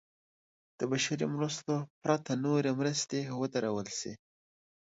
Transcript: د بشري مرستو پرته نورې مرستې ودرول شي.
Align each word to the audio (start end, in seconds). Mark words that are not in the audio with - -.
د 0.79 0.81
بشري 0.91 1.25
مرستو 1.35 1.75
پرته 2.03 2.31
نورې 2.45 2.71
مرستې 2.79 3.19
ودرول 3.41 3.87
شي. 3.99 4.13